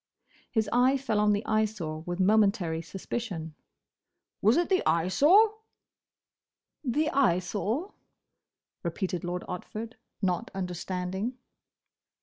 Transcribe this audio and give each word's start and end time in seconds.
His 0.49 0.67
eye 0.73 0.97
fell 0.97 1.19
on 1.19 1.31
the 1.31 1.45
Eyesore 1.45 1.99
with 2.07 2.19
momentary 2.19 2.81
suspicion. 2.81 3.53
"Was 4.41 4.57
it 4.57 4.67
the 4.67 4.81
Eyesore?" 4.83 5.53
"The 6.83 7.11
Eyesore?" 7.11 7.93
repeated 8.81 9.23
Lord 9.23 9.43
Otford, 9.47 9.93
not 10.19 10.49
understanding. 10.55 11.37